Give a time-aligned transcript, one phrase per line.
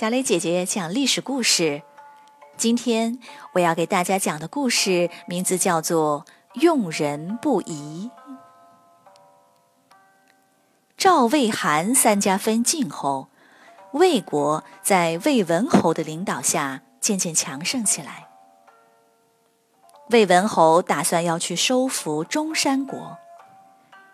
[0.00, 1.82] 小磊姐姐讲历史故事。
[2.56, 3.18] 今天
[3.52, 6.24] 我要给大家讲的故事名字叫做
[6.62, 8.10] 《用人不疑》。
[10.96, 13.28] 赵、魏、韩三家分晋后，
[13.92, 18.26] 魏国在魏文侯的领导下渐渐强盛起来。
[20.08, 23.18] 魏文侯打算要去收服中山国。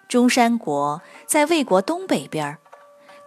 [0.09, 2.59] 中山国在魏国东北边儿。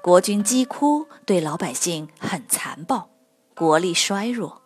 [0.01, 3.09] 国君姬哭对老百姓很残暴，
[3.53, 4.61] 国力衰弱。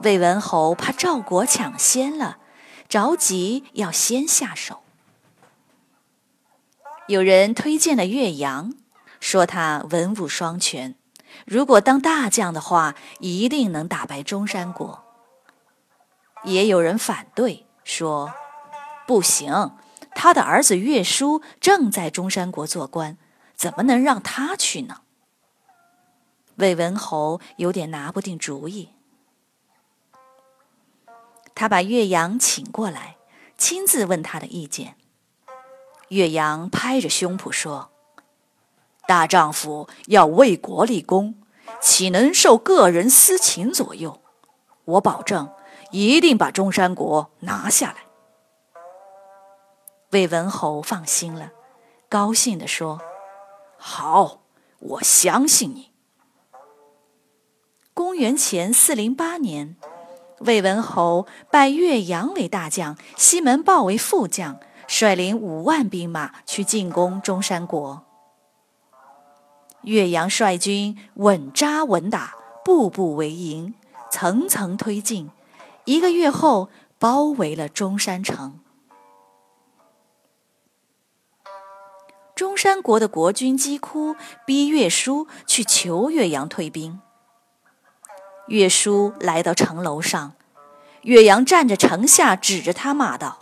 [0.00, 2.38] 魏文侯怕赵国抢先了，
[2.88, 4.80] 着急要先下手。
[7.06, 8.74] 有人推荐了岳阳，
[9.20, 10.96] 说他文武双全，
[11.44, 15.04] 如果当大将的话，一定能打败中山国。
[16.42, 18.34] 也有人反对，说
[19.06, 19.70] 不行，
[20.16, 23.16] 他的儿子岳叔正在中山国做官。
[23.56, 25.00] 怎么能让他去呢？
[26.56, 28.90] 魏文侯有点拿不定主意。
[31.54, 33.16] 他把岳阳请过来，
[33.56, 34.96] 亲自问他的意见。
[36.08, 37.90] 岳阳拍着胸脯说
[39.08, 41.34] ：“大丈夫要为国立功，
[41.80, 44.20] 岂能受个人私情左右？
[44.84, 45.50] 我保证，
[45.92, 48.04] 一定把中山国拿下来。”
[50.12, 51.52] 魏文侯放心了，
[52.08, 53.00] 高兴地说。
[53.88, 54.40] 好，
[54.80, 55.92] 我相信你。
[57.94, 59.76] 公元前四零八年，
[60.40, 68.02] 魏文侯拜岳阳为大将，西门豹为副将，率领五万兵马去进攻中山国。
[69.82, 73.72] 岳阳率军稳扎稳打，步步为营，
[74.10, 75.30] 层层推进，
[75.84, 78.58] 一个月后包围了中山城。
[82.36, 87.00] 中山国的国君姬哭逼岳叔去求岳阳退兵。
[88.48, 90.34] 岳叔来到城楼上，
[91.00, 93.38] 岳阳站着城下，指着他骂道：“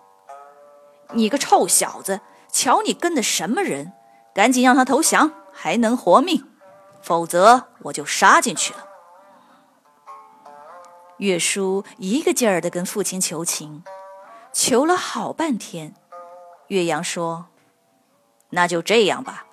[1.14, 2.20] 你个臭小子，
[2.52, 3.92] 瞧你跟的什么人！
[4.32, 6.46] 赶紧让他投降，还能活命，
[7.02, 8.86] 否则我就杀进去了。”
[11.18, 13.82] 岳叔一个劲儿地跟父亲求情，
[14.52, 15.96] 求了好半天。
[16.68, 17.46] 岳阳说。
[18.54, 19.46] 那就这样吧，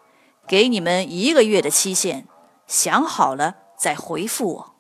[0.48, 2.28] 给你们一个月的期限，
[2.68, 4.76] 想好了再回复我。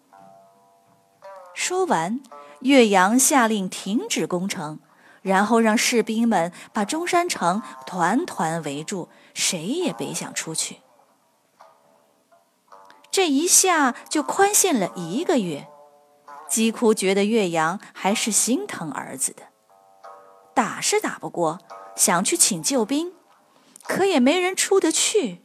[1.55, 2.21] 说完，
[2.61, 4.79] 岳阳下令停止攻城，
[5.23, 10.77] 然后让士兵们把中山城团团围住，谁也别想出去。
[13.09, 15.67] 这一下就宽限了一个月。
[16.47, 19.43] 姬哭觉得岳阳还是心疼儿子的，
[20.53, 21.59] 打是打不过，
[21.95, 23.13] 想去请救兵。
[23.91, 25.41] 可也没人出得去。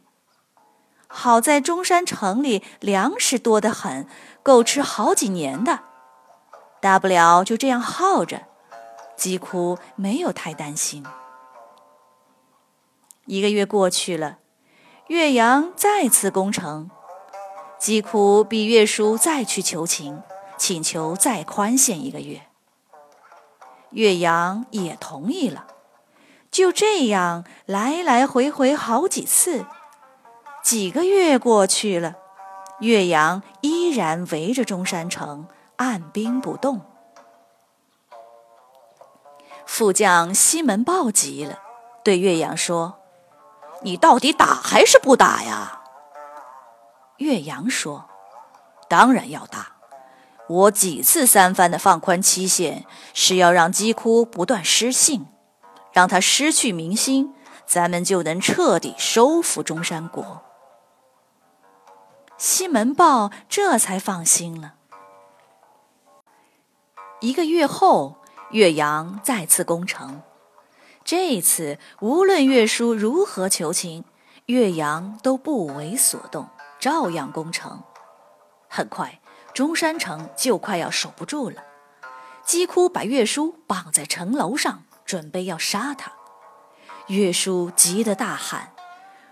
[1.07, 4.07] 好在中山城里粮食多得很，
[4.41, 5.81] 够吃好几年的。
[6.79, 8.43] 大不了就这样耗着。
[9.17, 11.03] 姬哭没有太担心。
[13.25, 14.37] 一个月过去了，
[15.07, 16.89] 岳阳再次攻城，
[17.77, 20.23] 姬哭逼岳叔再去求情，
[20.57, 22.43] 请求再宽限一个月。
[23.89, 25.67] 岳阳也同意了。
[26.57, 29.67] 就这样来来回回好几次，
[30.63, 32.15] 几个月过去了，
[32.79, 36.81] 岳阳依然围着中山城，按兵不动。
[39.67, 41.59] 副将西门豹急了，
[42.03, 42.97] 对岳阳说
[43.85, 45.83] ：“你到底打还是不打呀？”
[47.17, 48.09] 岳阳说
[48.89, 49.73] ：“当然要打，
[50.47, 55.27] 我几次三番的放宽期限，是要让姬哭不断失信。”
[55.97, 57.33] 让他失去民心，
[57.65, 60.43] 咱们就能彻底收复中山国。
[62.37, 64.75] 西门豹这才放心了。
[67.19, 68.17] 一个月后，
[68.51, 70.21] 岳阳再次攻城。
[71.03, 74.05] 这一次无论岳叔如何求情，
[74.45, 76.47] 岳阳都不为所动，
[76.79, 77.81] 照样攻城。
[78.69, 79.19] 很快，
[79.51, 81.63] 中山城就快要守不住了。
[82.43, 84.83] 姬哭把岳叔绑在城楼上。
[85.07, 86.11] 准备要杀他，
[87.07, 88.73] 岳叔急得大喊：“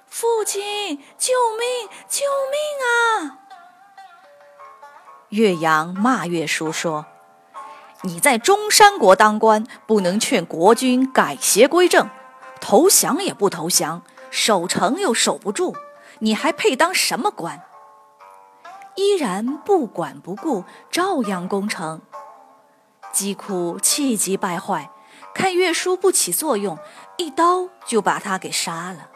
[0.07, 1.89] 父亲，救命！
[2.07, 3.39] 救命啊！”
[5.29, 7.05] 岳阳骂岳叔说
[8.03, 12.09] ：“你在中山国当官，不能劝国君改邪归正，
[12.61, 14.01] 投降也不投降，
[14.31, 15.75] 守城又守不住，
[16.19, 17.61] 你还配当什么官？”
[18.95, 22.01] 依然不管不顾，照样攻城。
[23.11, 24.89] 姬哭气急败坏。
[25.35, 26.79] 看岳叔不起作用，
[27.17, 29.09] 一刀就把他给杀了。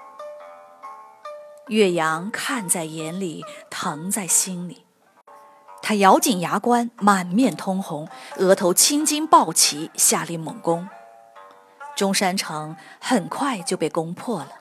[1.70, 4.86] 岳阳看在眼里，疼在心里，
[5.82, 10.90] 他咬紧牙关，满面通红，额头青筋暴起，下令猛攻。
[11.96, 14.52] 中山城很快就被攻破了。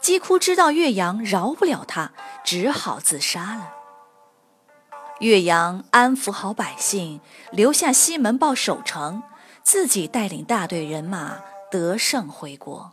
[0.00, 2.10] 姬哭知道岳阳饶不了他，
[2.42, 3.74] 只好自杀了。
[5.20, 7.20] 岳阳安抚好百姓，
[7.52, 9.22] 留下西门豹守城，
[9.68, 12.90] 自己带领大队人马得胜回国。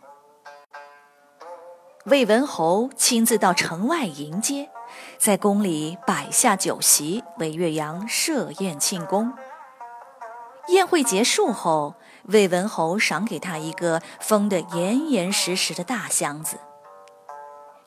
[2.04, 4.70] 魏文侯亲自到城外迎接，
[5.18, 9.32] 在宫里摆下酒席，为岳阳设宴庆功。
[10.68, 11.96] 宴会结束后，
[12.26, 16.58] 魏文侯赏给他一个封得严严实实的大箱子。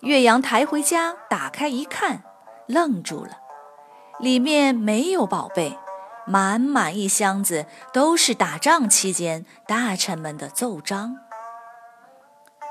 [0.00, 2.22] 岳阳抬回家，打开一看，
[2.66, 3.32] 愣住了。
[4.18, 5.78] 里面没有宝贝，
[6.28, 11.16] 满满一箱子都是打仗期间大臣们的奏章。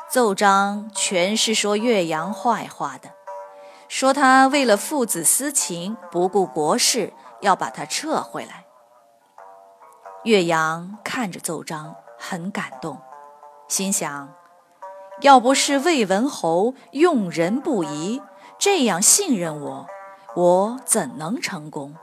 [0.10, 3.10] 奏章全是说岳阳坏话的，
[3.90, 7.12] 说他为了父子私情不顾国事，
[7.42, 8.66] 要把他撤回来。
[10.24, 13.02] 岳阳看着奏章，很感动，
[13.68, 14.34] 心想：
[15.22, 18.22] 要不是魏文侯用人不疑，
[18.60, 19.88] 这样信任我。
[20.36, 21.96] 我怎能成功？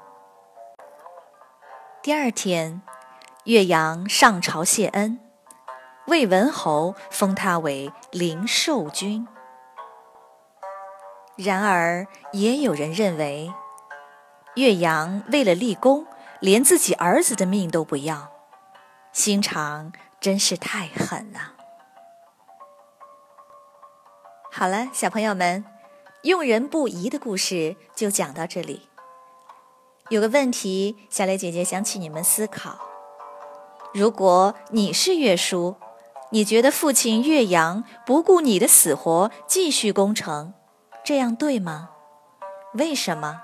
[2.05, 2.83] 第二天，
[3.45, 5.19] 岳阳上朝谢恩，
[6.07, 9.27] 魏文侯封他为灵寿君。
[11.35, 13.51] 然而，也有人认为，
[14.57, 16.07] 岳阳为了立功，
[16.41, 18.31] 连自己儿子的命都不要，
[19.11, 19.91] 心肠
[20.21, 21.55] 真是太狠了。
[24.53, 25.65] 好了，小朋友们。
[26.25, 28.89] 用人不疑的故事就讲到这里。
[30.11, 32.79] 有个问题，小雷姐姐想请你们思考：
[33.95, 35.77] 如果你是岳叔，
[36.31, 40.53] 你觉得父亲岳阳不顾你的死活继续攻城，
[41.03, 41.89] 这样对吗？
[42.75, 43.41] 为什么？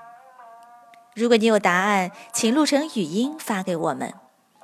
[1.15, 4.13] 如果你有答案，请录成语音发给我们，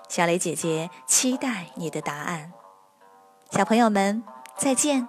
[0.07, 2.53] 小雷姐姐期待你的答案。
[3.49, 4.23] 小朋友们，
[4.55, 5.07] 再见。